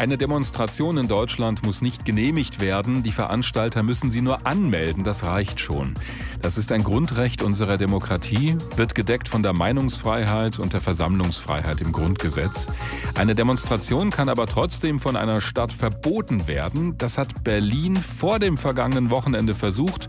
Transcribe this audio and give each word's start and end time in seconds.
Eine 0.00 0.16
Demonstration 0.16 0.96
in 0.96 1.08
Deutschland 1.08 1.62
muss 1.62 1.82
nicht 1.82 2.06
genehmigt 2.06 2.58
werden, 2.58 3.02
die 3.02 3.12
Veranstalter 3.12 3.82
müssen 3.82 4.10
sie 4.10 4.22
nur 4.22 4.46
anmelden, 4.46 5.04
das 5.04 5.24
reicht 5.24 5.60
schon. 5.60 5.92
Das 6.40 6.56
ist 6.56 6.72
ein 6.72 6.84
Grundrecht 6.84 7.42
unserer 7.42 7.76
Demokratie, 7.76 8.56
wird 8.76 8.94
gedeckt 8.94 9.28
von 9.28 9.42
der 9.42 9.52
Meinungsfreiheit 9.52 10.58
und 10.58 10.72
der 10.72 10.80
Versammlungsfreiheit 10.80 11.82
im 11.82 11.92
Grundgesetz. 11.92 12.68
Eine 13.14 13.34
Demonstration 13.34 14.08
kann 14.08 14.30
aber 14.30 14.46
trotzdem 14.46 15.00
von 15.00 15.16
einer 15.16 15.42
Stadt 15.42 15.70
verboten 15.70 16.46
werden. 16.48 16.96
Das 16.96 17.18
hat 17.18 17.44
Berlin 17.44 17.94
vor 17.94 18.38
dem 18.38 18.56
vergangenen 18.56 19.10
Wochenende 19.10 19.54
versucht 19.54 20.08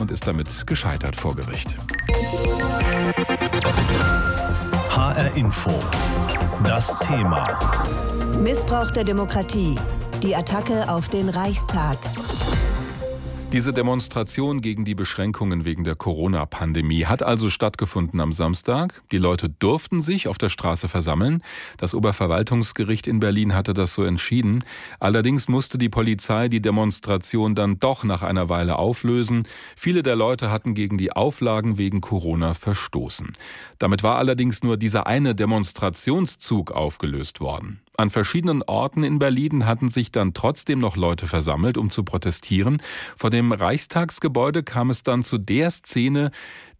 und 0.00 0.10
ist 0.10 0.26
damit 0.26 0.66
gescheitert 0.66 1.14
vor 1.14 1.36
Gericht. 1.36 1.76
HR 4.90 5.36
Info. 5.36 5.78
Das 6.64 6.92
Thema. 6.98 8.07
Missbrauch 8.42 8.92
der 8.92 9.02
Demokratie. 9.02 9.74
Die 10.22 10.36
Attacke 10.36 10.88
auf 10.88 11.08
den 11.08 11.28
Reichstag. 11.28 11.98
Diese 13.52 13.72
Demonstration 13.72 14.60
gegen 14.60 14.84
die 14.84 14.94
Beschränkungen 14.94 15.64
wegen 15.64 15.82
der 15.82 15.96
Corona-Pandemie 15.96 17.06
hat 17.06 17.24
also 17.24 17.50
stattgefunden 17.50 18.20
am 18.20 18.30
Samstag. 18.30 19.02
Die 19.10 19.18
Leute 19.18 19.48
durften 19.48 20.02
sich 20.02 20.28
auf 20.28 20.38
der 20.38 20.50
Straße 20.50 20.88
versammeln. 20.88 21.42
Das 21.78 21.94
Oberverwaltungsgericht 21.94 23.08
in 23.08 23.18
Berlin 23.18 23.54
hatte 23.54 23.74
das 23.74 23.94
so 23.94 24.04
entschieden. 24.04 24.62
Allerdings 25.00 25.48
musste 25.48 25.76
die 25.76 25.88
Polizei 25.88 26.48
die 26.48 26.62
Demonstration 26.62 27.56
dann 27.56 27.80
doch 27.80 28.04
nach 28.04 28.22
einer 28.22 28.48
Weile 28.48 28.78
auflösen. 28.78 29.48
Viele 29.76 30.04
der 30.04 30.14
Leute 30.14 30.52
hatten 30.52 30.74
gegen 30.74 30.96
die 30.96 31.10
Auflagen 31.10 31.76
wegen 31.76 32.00
Corona 32.00 32.54
verstoßen. 32.54 33.32
Damit 33.78 34.04
war 34.04 34.16
allerdings 34.16 34.62
nur 34.62 34.76
dieser 34.76 35.08
eine 35.08 35.34
Demonstrationszug 35.34 36.70
aufgelöst 36.70 37.40
worden. 37.40 37.80
An 38.00 38.10
verschiedenen 38.10 38.62
Orten 38.62 39.02
in 39.02 39.18
Berlin 39.18 39.66
hatten 39.66 39.88
sich 39.88 40.12
dann 40.12 40.32
trotzdem 40.32 40.78
noch 40.78 40.96
Leute 40.96 41.26
versammelt, 41.26 41.76
um 41.76 41.90
zu 41.90 42.04
protestieren. 42.04 42.80
Vor 43.16 43.30
dem 43.30 43.50
Reichstagsgebäude 43.50 44.62
kam 44.62 44.90
es 44.90 45.02
dann 45.02 45.24
zu 45.24 45.36
der 45.36 45.68
Szene, 45.72 46.30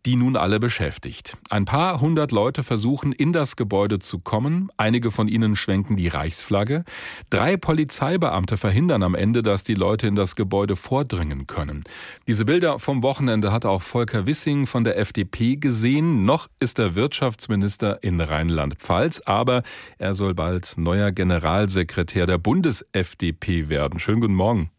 die 0.08 0.16
nun 0.16 0.36
alle 0.36 0.58
beschäftigt. 0.58 1.36
Ein 1.50 1.66
paar 1.66 2.00
hundert 2.00 2.32
Leute 2.32 2.62
versuchen, 2.62 3.12
in 3.12 3.34
das 3.34 3.56
Gebäude 3.56 3.98
zu 3.98 4.20
kommen. 4.20 4.70
Einige 4.78 5.10
von 5.10 5.28
ihnen 5.28 5.54
schwenken 5.54 5.98
die 5.98 6.08
Reichsflagge. 6.08 6.84
Drei 7.28 7.58
Polizeibeamte 7.58 8.56
verhindern 8.56 9.02
am 9.02 9.14
Ende, 9.14 9.42
dass 9.42 9.64
die 9.64 9.74
Leute 9.74 10.06
in 10.06 10.14
das 10.14 10.34
Gebäude 10.34 10.76
vordringen 10.76 11.46
können. 11.46 11.84
Diese 12.26 12.46
Bilder 12.46 12.78
vom 12.78 13.02
Wochenende 13.02 13.52
hat 13.52 13.66
auch 13.66 13.82
Volker 13.82 14.24
Wissing 14.24 14.66
von 14.66 14.82
der 14.82 14.98
FDP 14.98 15.56
gesehen. 15.56 16.24
Noch 16.24 16.48
ist 16.58 16.78
er 16.78 16.94
Wirtschaftsminister 16.94 18.02
in 18.02 18.18
Rheinland-Pfalz, 18.18 19.20
aber 19.26 19.62
er 19.98 20.14
soll 20.14 20.32
bald 20.32 20.78
neuer 20.78 21.12
Generalsekretär 21.12 22.24
der 22.24 22.38
Bundes-FDP 22.38 23.68
werden. 23.68 23.98
Schönen 23.98 24.22
guten 24.22 24.36
Morgen. 24.36 24.70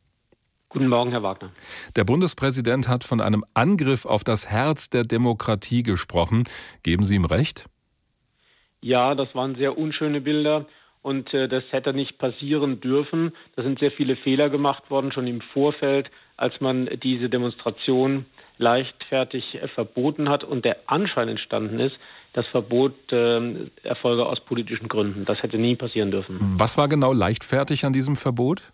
Guten 0.69 0.87
Morgen, 0.87 1.09
Herr 1.09 1.23
Wagner. 1.23 1.49
Der 1.95 2.03
Bundespräsident 2.03 2.87
hat 2.87 3.03
von 3.03 3.21
einem 3.21 3.43
Angriff 3.55 4.05
auf 4.05 4.23
das 4.23 4.51
Herz 4.51 4.91
der 4.91 5.01
Demokratie 5.01 5.81
gesprochen. 5.81 6.43
Geben 6.83 7.03
Sie 7.03 7.15
ihm 7.15 7.25
recht? 7.25 7.65
Ja, 8.79 9.15
das 9.15 9.33
waren 9.33 9.55
sehr 9.55 9.79
unschöne 9.79 10.21
Bilder 10.21 10.67
und 11.01 11.33
äh, 11.33 11.47
das 11.47 11.63
hätte 11.71 11.91
nicht 11.93 12.19
passieren 12.19 12.81
dürfen. 12.81 13.31
Da 13.55 13.63
sind 13.63 13.79
sehr 13.79 13.91
viele 13.91 14.15
Fehler 14.15 14.51
gemacht 14.51 14.91
worden, 14.91 15.11
schon 15.11 15.25
im 15.25 15.41
Vorfeld, 15.53 16.11
als 16.37 16.53
man 16.61 16.87
diese 17.01 17.29
Demonstration 17.29 18.27
leichtfertig 18.59 19.55
äh, 19.55 19.67
verboten 19.69 20.29
hat 20.29 20.43
und 20.43 20.65
der 20.65 20.77
Anschein 20.85 21.29
entstanden 21.29 21.79
ist, 21.79 21.95
das 22.33 22.45
Verbot 22.47 22.93
äh, 23.11 23.69
erfolge 23.83 24.25
aus 24.25 24.39
politischen 24.41 24.87
Gründen. 24.87 25.25
Das 25.25 25.41
hätte 25.41 25.57
nie 25.57 25.75
passieren 25.75 26.11
dürfen. 26.11 26.37
Was 26.57 26.77
war 26.77 26.87
genau 26.87 27.11
leichtfertig 27.11 27.85
an 27.85 27.93
diesem 27.93 28.15
Verbot? 28.15 28.71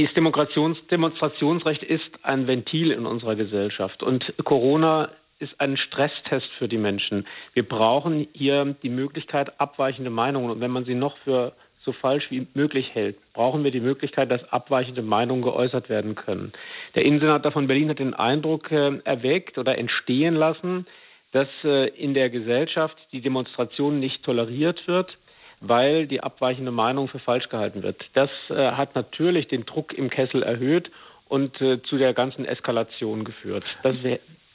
Das 0.00 0.14
Demonstrationsrecht 0.14 1.82
ist 1.82 2.10
ein 2.22 2.46
Ventil 2.46 2.90
in 2.90 3.04
unserer 3.04 3.36
Gesellschaft 3.36 4.02
und 4.02 4.32
Corona 4.44 5.10
ist 5.38 5.60
ein 5.60 5.76
Stresstest 5.76 6.46
für 6.58 6.68
die 6.68 6.78
Menschen. 6.78 7.26
Wir 7.52 7.68
brauchen 7.68 8.26
hier 8.32 8.76
die 8.82 8.88
Möglichkeit, 8.88 9.60
abweichende 9.60 10.10
Meinungen, 10.10 10.50
und 10.50 10.60
wenn 10.60 10.70
man 10.70 10.86
sie 10.86 10.94
noch 10.94 11.18
für 11.18 11.52
so 11.84 11.92
falsch 11.92 12.30
wie 12.30 12.46
möglich 12.54 12.94
hält, 12.94 13.16
brauchen 13.34 13.62
wir 13.62 13.70
die 13.70 13.80
Möglichkeit, 13.80 14.30
dass 14.30 14.44
abweichende 14.50 15.02
Meinungen 15.02 15.42
geäußert 15.42 15.90
werden 15.90 16.14
können. 16.14 16.52
Der 16.94 17.04
Innensenator 17.04 17.52
von 17.52 17.66
Berlin 17.66 17.90
hat 17.90 17.98
den 17.98 18.14
Eindruck 18.14 18.70
äh, 18.70 18.98
erweckt 19.04 19.58
oder 19.58 19.76
entstehen 19.76 20.34
lassen, 20.34 20.86
dass 21.32 21.48
äh, 21.62 21.88
in 21.88 22.14
der 22.14 22.30
Gesellschaft 22.30 22.96
die 23.12 23.20
Demonstration 23.20 24.00
nicht 24.00 24.22
toleriert 24.22 24.86
wird 24.88 25.18
weil 25.60 26.06
die 26.06 26.22
abweichende 26.22 26.70
Meinung 26.70 27.08
für 27.08 27.18
falsch 27.18 27.48
gehalten 27.48 27.82
wird. 27.82 28.02
Das 28.14 28.30
äh, 28.48 28.72
hat 28.72 28.94
natürlich 28.94 29.48
den 29.48 29.66
Druck 29.66 29.92
im 29.92 30.10
Kessel 30.10 30.42
erhöht 30.42 30.90
und 31.28 31.60
äh, 31.60 31.82
zu 31.82 31.98
der 31.98 32.14
ganzen 32.14 32.44
Eskalation 32.44 33.24
geführt. 33.24 33.64
Das, 33.82 33.94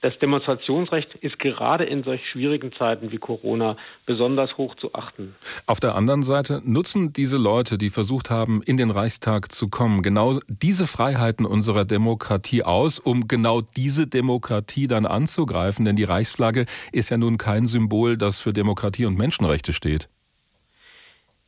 das 0.01 0.19
Demonstrationsrecht 0.19 1.15
ist 1.15 1.39
gerade 1.39 1.83
in 1.85 2.03
solch 2.03 2.21
schwierigen 2.29 2.71
Zeiten 2.73 3.11
wie 3.11 3.17
Corona 3.17 3.75
besonders 4.05 4.55
hoch 4.55 4.75
zu 4.75 4.93
achten. 4.93 5.33
Auf 5.65 5.79
der 5.79 5.95
anderen 5.95 6.21
Seite 6.21 6.61
nutzen 6.63 7.11
diese 7.11 7.37
Leute, 7.37 7.79
die 7.79 7.89
versucht 7.89 8.29
haben, 8.29 8.61
in 8.63 8.77
den 8.77 8.91
Reichstag 8.91 9.51
zu 9.51 9.67
kommen, 9.67 10.03
genau 10.03 10.37
diese 10.47 10.85
Freiheiten 10.85 11.45
unserer 11.45 11.85
Demokratie 11.85 12.61
aus, 12.61 12.99
um 12.99 13.27
genau 13.27 13.61
diese 13.61 14.05
Demokratie 14.05 14.87
dann 14.87 15.07
anzugreifen. 15.07 15.85
Denn 15.85 15.95
die 15.95 16.03
Reichsflagge 16.03 16.67
ist 16.91 17.09
ja 17.09 17.17
nun 17.17 17.37
kein 17.37 17.65
Symbol, 17.65 18.15
das 18.15 18.39
für 18.39 18.53
Demokratie 18.53 19.05
und 19.05 19.17
Menschenrechte 19.17 19.73
steht. 19.73 20.09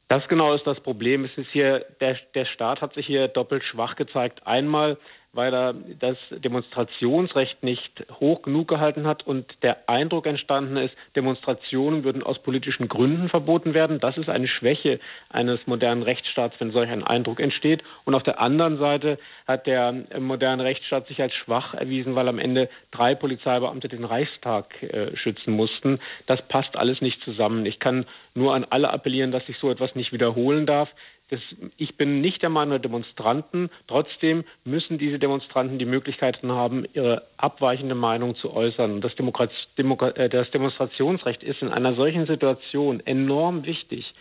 Das 0.09 0.25
genau 0.29 0.53
ist 0.53 0.65
das 0.65 0.79
Problem. 0.79 1.25
Es 1.25 1.37
ist 1.37 1.49
hier, 1.51 1.85
der, 1.99 2.17
der 2.33 2.45
Staat 2.45 2.81
hat 2.81 2.93
sich 2.93 3.05
hier 3.05 3.27
doppelt 3.27 3.63
schwach 3.63 3.95
gezeigt. 3.95 4.47
Einmal 4.47 4.97
weil 5.37 5.53
er 5.53 5.75
das 5.99 6.17
Demonstrationsrecht 6.31 7.61
nicht 7.61 8.03
hoch 8.19 8.41
genug 8.41 8.67
gehalten 8.67 9.05
hat 9.05 9.25
und 9.27 9.45
der 9.61 9.87
Eindruck 9.87 10.25
entstanden 10.25 10.77
ist, 10.77 10.95
Demonstrationen 11.15 12.03
würden 12.03 12.23
aus 12.23 12.41
politischen 12.41 12.87
Gründen 12.87 13.29
verboten 13.29 13.75
werden. 13.75 13.99
Das 13.99 14.17
ist 14.17 14.29
eine 14.29 14.47
Schwäche 14.47 14.99
eines 15.29 15.59
modernen 15.67 16.01
Rechtsstaats, 16.01 16.55
wenn 16.57 16.71
solch 16.71 16.89
ein 16.89 17.03
Eindruck 17.03 17.39
entsteht. 17.39 17.83
Und 18.03 18.15
auf 18.15 18.23
der 18.23 18.41
anderen 18.41 18.79
Seite 18.79 19.19
hat 19.45 19.67
der 19.67 19.93
moderne 20.19 20.63
Rechtsstaat 20.63 21.07
sich 21.07 21.21
als 21.21 21.35
schwach 21.35 21.75
erwiesen, 21.75 22.15
weil 22.15 22.27
am 22.27 22.39
Ende 22.39 22.67
drei 22.89 23.13
Polizeibeamte 23.13 23.89
den 23.89 24.05
Reichstag 24.05 24.81
äh, 24.81 25.15
schützen 25.17 25.53
mussten. 25.53 25.99
Das 26.25 26.41
passt 26.47 26.75
alles 26.75 26.99
nicht 27.01 27.21
zusammen. 27.21 27.67
Ich 27.67 27.77
kann 27.77 28.07
nur 28.33 28.55
an 28.55 28.65
alle 28.67 28.89
appellieren, 28.89 29.31
dass 29.31 29.45
sich 29.45 29.57
so 29.59 29.69
etwas 29.69 29.93
nicht 29.93 30.11
wiederholen 30.11 30.65
darf. 30.65 30.89
Das, 31.29 31.41
ich 31.75 31.97
bin 31.97 32.21
nicht 32.21 32.41
der 32.41 32.49
Meinung 32.49 32.71
der 32.71 32.79
Demonstranten. 32.79 33.69
Trotzdem 33.87 34.45
müssen 34.63 34.97
diese 34.97 35.19
Demonstranten 35.19 35.77
die 35.77 35.85
Möglichkeiten 35.85 36.51
haben, 36.51 36.85
ihre 36.93 37.23
abweichende 37.35 37.95
Meinung 37.95 38.35
zu 38.35 38.53
äußern. 38.53 39.01
Das, 39.01 39.13
Demokrat, 39.15 39.51
Demokrat, 39.77 40.17
äh, 40.17 40.29
das 40.29 40.49
Demonstrationsrecht 40.51 41.43
ist 41.43 41.61
in 41.61 41.69
einer 41.69 41.95
solchen 41.95 42.27
Situation 42.27 43.01
enorm 43.05 43.65
wichtig. 43.65 44.13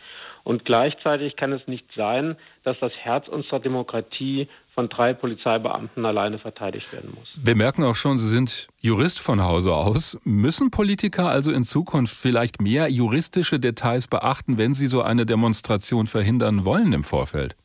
Und 0.46 0.64
gleichzeitig 0.64 1.34
kann 1.34 1.50
es 1.50 1.66
nicht 1.66 1.86
sein, 1.96 2.36
dass 2.62 2.78
das 2.78 2.92
Herz 2.92 3.26
unserer 3.26 3.58
Demokratie 3.58 4.46
von 4.76 4.88
drei 4.88 5.12
Polizeibeamten 5.12 6.06
alleine 6.06 6.38
verteidigt 6.38 6.92
werden 6.92 7.10
muss. 7.18 7.36
Wir 7.36 7.56
merken 7.56 7.82
auch 7.82 7.96
schon, 7.96 8.16
Sie 8.16 8.28
sind 8.28 8.68
Jurist 8.78 9.18
von 9.18 9.42
Hause 9.42 9.74
aus. 9.74 10.16
Müssen 10.22 10.70
Politiker 10.70 11.28
also 11.28 11.50
in 11.50 11.64
Zukunft 11.64 12.14
vielleicht 12.16 12.62
mehr 12.62 12.88
juristische 12.88 13.58
Details 13.58 14.06
beachten, 14.06 14.56
wenn 14.56 14.72
sie 14.72 14.86
so 14.86 15.02
eine 15.02 15.26
Demonstration 15.26 16.06
verhindern 16.06 16.64
wollen 16.64 16.92
im 16.92 17.02
Vorfeld? 17.02 17.56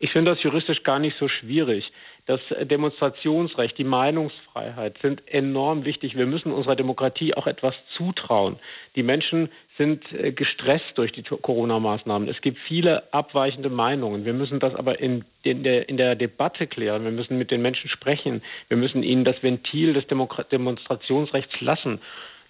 Ich 0.00 0.10
finde 0.10 0.32
das 0.32 0.42
juristisch 0.42 0.82
gar 0.82 0.98
nicht 0.98 1.16
so 1.20 1.28
schwierig. 1.28 1.84
Das 2.28 2.40
Demonstrationsrecht, 2.60 3.78
die 3.78 3.84
Meinungsfreiheit 3.84 4.98
sind 5.00 5.26
enorm 5.28 5.86
wichtig. 5.86 6.14
Wir 6.14 6.26
müssen 6.26 6.52
unserer 6.52 6.76
Demokratie 6.76 7.34
auch 7.34 7.46
etwas 7.46 7.74
zutrauen. 7.96 8.58
Die 8.96 9.02
Menschen 9.02 9.48
sind 9.78 10.04
äh, 10.12 10.32
gestresst 10.32 10.92
durch 10.96 11.10
die 11.12 11.22
Corona-Maßnahmen. 11.22 12.28
Es 12.28 12.38
gibt 12.42 12.58
viele 12.68 13.10
abweichende 13.14 13.70
Meinungen. 13.70 14.26
Wir 14.26 14.34
müssen 14.34 14.60
das 14.60 14.74
aber 14.74 15.00
in, 15.00 15.24
in, 15.42 15.62
der, 15.62 15.88
in 15.88 15.96
der 15.96 16.16
Debatte 16.16 16.66
klären. 16.66 17.04
Wir 17.04 17.12
müssen 17.12 17.38
mit 17.38 17.50
den 17.50 17.62
Menschen 17.62 17.88
sprechen. 17.88 18.42
Wir 18.68 18.76
müssen 18.76 19.02
ihnen 19.02 19.24
das 19.24 19.42
Ventil 19.42 19.94
des 19.94 20.06
Demokra 20.06 20.42
Demonstrationsrechts 20.42 21.58
lassen. 21.62 21.98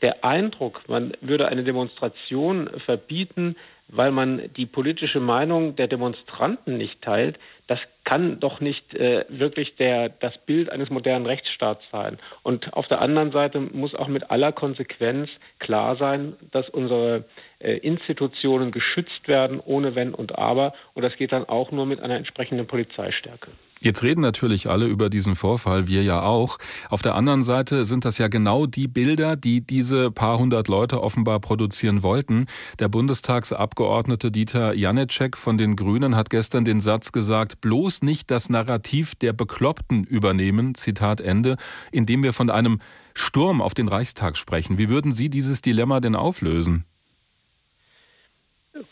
Der 0.03 0.25
Eindruck, 0.25 0.89
man 0.89 1.13
würde 1.21 1.47
eine 1.47 1.63
Demonstration 1.63 2.69
verbieten, 2.85 3.55
weil 3.89 4.11
man 4.11 4.53
die 4.57 4.67
politische 4.67 5.21
Meinung 5.21 5.77
der 5.77 5.89
Demonstranten 5.89 6.77
nicht 6.77 7.03
teilt, 7.03 7.39
das 7.67 7.79
kann 8.05 8.41
doch 8.41 8.61
nicht 8.61 8.95
äh, 8.95 9.27
wirklich 9.29 9.77
der, 9.77 10.09
das 10.09 10.37
Bild 10.47 10.71
eines 10.71 10.89
modernen 10.89 11.27
Rechtsstaats 11.27 11.83
sein. 11.93 12.19
Und 12.43 12.73
auf 12.73 12.89
der 12.89 13.03
anderen 13.05 13.31
Seite 13.31 13.61
muss 13.61 13.95
auch 13.95 14.09
mit 14.09 14.31
aller 14.31 14.53
Konsequenz 14.53 15.29
klar 15.59 15.97
sein, 15.97 16.35
dass 16.51 16.69
unsere 16.71 17.25
äh, 17.59 17.77
Institutionen 17.77 18.73
geschützt 18.73 19.29
werden, 19.29 19.61
ohne 19.61 19.95
Wenn 19.95 20.15
und 20.15 20.39
Aber. 20.39 20.73
Und 20.95 21.03
das 21.03 21.17
geht 21.17 21.33
dann 21.33 21.45
auch 21.45 21.71
nur 21.71 21.85
mit 21.85 22.01
einer 22.01 22.17
entsprechenden 22.17 22.67
Polizeistärke. 22.67 23.51
Jetzt 23.81 24.03
reden 24.03 24.21
natürlich 24.21 24.69
alle 24.69 24.87
über 24.87 25.09
diesen 25.09 25.37
Vorfall, 25.37 25.87
wir 25.87 26.03
ja 26.03 26.23
auch. 26.23 26.59
Auf 26.91 27.03
der 27.03 27.15
anderen 27.15 27.45
Seite 27.45 27.85
sind 27.85 28.05
das 28.05 28.19
ja 28.19 28.29
genau 28.29 28.67
die 28.67 28.89
Bilder, 28.89 29.37
die 29.37 29.61
diese 29.61 30.11
paar 30.11 30.39
hundert 30.39 30.69
Leute 30.69 31.03
offenbar 31.03 31.39
produzieren 31.39 32.03
wollten. 32.03 32.47
Der 32.81 32.89
Bundestagsabgeordnete 32.89 34.33
Dieter 34.33 34.75
Janecek 34.75 35.37
von 35.37 35.59
den 35.59 35.77
Grünen 35.77 36.17
hat 36.17 36.31
gestern 36.31 36.65
den 36.65 36.81
Satz 36.81 37.13
gesagt, 37.13 37.61
bloß 37.61 38.03
nicht 38.03 38.31
das 38.31 38.49
Narrativ 38.49 39.15
der 39.15 39.33
Bekloppten 39.33 40.05
übernehmen, 40.05 40.75
Zitat 40.75 41.21
Ende, 41.21 41.57
indem 41.93 42.23
wir 42.23 42.33
von 42.33 42.51
einem 42.51 42.81
Sturm 43.15 43.63
auf 43.63 43.75
den 43.75 43.89
Reichstag 43.89 44.37
sprechen. 44.37 44.79
Wie 44.79 44.89
würden 44.89 45.15
Sie 45.15 45.29
dieses 45.29 45.61
Dilemma 45.61 46.01
denn 46.01 46.17
auflösen? 46.17 46.85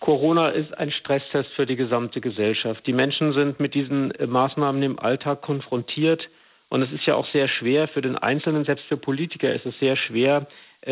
Corona 0.01 0.49
ist 0.49 0.77
ein 0.77 0.91
Stresstest 0.91 1.51
für 1.51 1.67
die 1.67 1.77
gesamte 1.77 2.21
Gesellschaft. 2.21 2.87
Die 2.87 2.93
Menschen 2.93 3.33
sind 3.33 3.61
mit 3.61 3.75
diesen 3.75 4.11
äh, 4.13 4.27
Maßnahmen 4.27 4.83
im 4.83 4.99
Alltag 4.99 5.43
konfrontiert. 5.43 6.29
Und 6.69 6.83
es 6.83 6.93
ist 6.93 7.07
ja 7.07 7.15
auch 7.15 7.27
sehr 7.33 7.49
schwer 7.49 7.89
für 7.89 8.03
den 8.03 8.19
Einzelnen, 8.19 8.65
selbst 8.65 8.87
für 8.87 8.97
Politiker 8.97 9.55
ist 9.55 9.67
es 9.67 9.79
sehr 9.79 9.97
schwer, 9.97 10.49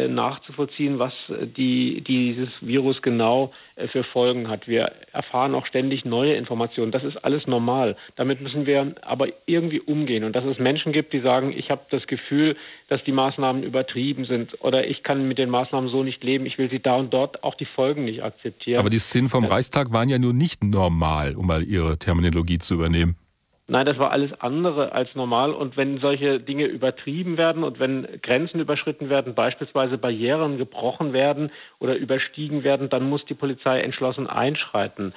nachzuvollziehen, 0.09 0.99
was 0.99 1.13
äh, 1.29 1.47
die, 1.47 2.03
dieses 2.03 2.49
Virus 2.61 3.01
genau 3.03 3.53
äh, 3.77 3.89
für 3.89 4.05
Folgen 4.05 4.49
hat. 4.49 4.67
Wir 4.67 4.91
erfahren 5.13 5.55
auch 5.55 5.67
ständig 5.67 6.05
neue 6.05 6.35
Informationen. 6.35 6.93
Das 6.93 7.05
ist 7.05 7.17
alles 7.25 7.47
normal. 7.47 7.97
Damit 8.17 8.41
müssen 8.41 8.67
wir 8.67 8.95
aber 9.03 9.29
irgendwie 9.47 9.81
umgehen. 9.81 10.25
Und 10.25 10.35
dass 10.35 10.45
es 10.45 10.59
Menschen 10.59 10.93
gibt, 10.93 11.13
die 11.13 11.21
sagen, 11.21 11.53
ich 11.57 11.71
habe 11.71 11.83
das 11.91 12.07
Gefühl, 12.07 12.57
dass 12.89 13.03
die 13.05 13.13
Maßnahmen 13.13 13.63
übertrieben 13.63 14.25
sind 14.25 14.61
oder 14.63 14.89
ich 14.89 15.03
kann 15.03 15.29
mit 15.29 15.39
den 15.39 15.51
Maßnahmen 15.51 15.91
so 15.91 16.03
nicht 16.03 16.23
leben, 16.25 16.45
ich 16.47 16.59
will 16.59 16.71
sie 16.71 16.81
da 16.81 16.97
und 16.97 17.15
dort 17.15 17.45
auch 17.45 17.55
die 17.55 17.67
Folgen 17.67 18.05
nicht 18.05 18.23
akzeptieren. 18.23 18.81
Aber 18.81 18.91
die 18.91 18.99
Szenen 18.99 19.29
vom 19.29 19.45
Reichstag 19.45 19.93
waren 19.93 20.09
ja 20.09 20.19
nur 20.19 20.33
nicht 20.33 20.65
normal, 20.65 21.37
um 21.37 21.47
mal 21.47 21.63
Ihre 21.63 21.99
Terminologie 21.99 22.59
zu 22.59 22.75
übernehmen. 22.75 23.17
Nein, 23.67 23.87
das 23.87 23.99
war 23.99 24.13
alles 24.13 24.31
andere 24.41 24.93
als 24.93 25.15
normal. 25.15 25.53
Und 25.53 25.77
wenn 25.79 25.99
solche 25.99 26.39
Dinge 26.39 26.67
übertrieben 26.67 27.39
werden 27.39 27.65
und 27.65 27.79
wenn 27.79 28.07
Grenzen 28.23 28.61
überschritten 28.61 29.09
werden, 29.09 29.35
beispielsweise 29.35 29.97
Barrieren 29.97 30.59
gebrochen 30.59 31.15
werden 31.15 31.51
oder 31.79 31.97
überstiegen 31.97 32.63
werden, 32.63 32.91
dann 32.91 33.09
muss 33.09 33.25
die 33.25 33.35
Polizei 33.35 33.81
entschlossen 33.81 34.27
einschreiten. 34.27 35.15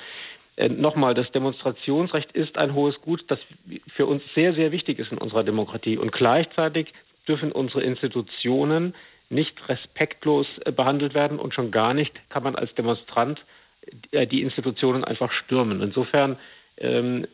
Äh, 0.55 0.69
Nochmal, 0.69 1.13
das 1.13 1.29
Demonstrationsrecht 1.31 2.31
ist 2.31 2.57
ein 2.57 2.73
hohes 2.73 2.99
Gut, 3.01 3.25
das 3.27 3.39
für 3.95 4.05
uns 4.05 4.23
sehr, 4.33 4.53
sehr 4.53 4.71
wichtig 4.71 4.99
ist 4.99 5.11
in 5.11 5.17
unserer 5.17 5.43
Demokratie. 5.43 5.97
Und 5.97 6.13
gleichzeitig 6.13 6.93
dürfen 7.27 7.51
unsere 7.51 7.83
Institutionen 7.83 8.95
nicht 9.29 9.55
respektlos 9.67 10.47
äh, 10.65 10.71
behandelt 10.71 11.13
werden 11.13 11.37
und 11.37 11.53
schon 11.53 11.71
gar 11.71 11.93
nicht 11.93 12.13
kann 12.29 12.43
man 12.43 12.55
als 12.55 12.73
Demonstrant 12.75 13.41
äh, 14.11 14.25
die 14.25 14.41
Institutionen 14.41 15.03
einfach 15.03 15.33
stürmen. 15.33 15.81
Insofern 15.81 16.37
ähm, 16.77 17.27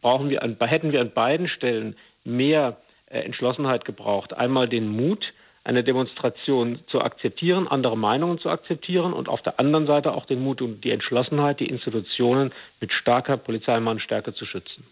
brauchen 0.00 0.30
wir 0.30 0.42
an, 0.42 0.56
hätten 0.60 0.92
wir 0.92 1.00
an 1.00 1.12
beiden 1.12 1.48
Stellen 1.48 1.96
mehr 2.24 2.78
äh, 3.06 3.20
Entschlossenheit 3.20 3.84
gebraucht. 3.84 4.34
Einmal 4.34 4.68
den 4.68 4.88
Mut, 4.88 5.32
eine 5.64 5.82
Demonstration 5.82 6.80
zu 6.88 7.00
akzeptieren, 7.00 7.66
andere 7.68 7.96
Meinungen 7.96 8.38
zu 8.38 8.50
akzeptieren 8.50 9.12
und 9.12 9.28
auf 9.28 9.42
der 9.42 9.60
anderen 9.60 9.86
Seite 9.86 10.12
auch 10.12 10.26
den 10.26 10.40
Mut 10.40 10.60
und 10.60 10.84
die 10.84 10.90
Entschlossenheit, 10.90 11.60
die 11.60 11.68
Institutionen 11.68 12.52
mit 12.80 12.92
starker 12.92 13.36
Polizeimannstärke 13.36 14.34
zu 14.34 14.44
schützen. 14.44 14.84